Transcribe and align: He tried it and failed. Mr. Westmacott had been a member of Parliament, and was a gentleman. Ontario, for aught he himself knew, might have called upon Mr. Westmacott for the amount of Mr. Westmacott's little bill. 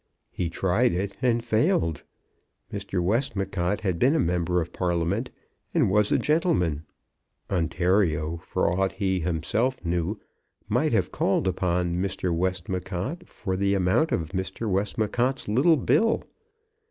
He 0.31 0.49
tried 0.49 0.93
it 0.93 1.15
and 1.21 1.45
failed. 1.45 2.01
Mr. 2.73 2.99
Westmacott 3.03 3.81
had 3.81 3.99
been 3.99 4.15
a 4.15 4.19
member 4.19 4.59
of 4.59 4.73
Parliament, 4.73 5.29
and 5.75 5.91
was 5.91 6.11
a 6.11 6.17
gentleman. 6.17 6.87
Ontario, 7.51 8.37
for 8.37 8.67
aught 8.71 8.93
he 8.93 9.19
himself 9.19 9.85
knew, 9.85 10.19
might 10.67 10.91
have 10.91 11.11
called 11.11 11.47
upon 11.47 11.97
Mr. 11.97 12.35
Westmacott 12.35 13.27
for 13.29 13.55
the 13.55 13.75
amount 13.75 14.11
of 14.11 14.31
Mr. 14.31 14.67
Westmacott's 14.67 15.47
little 15.47 15.77
bill. 15.77 16.23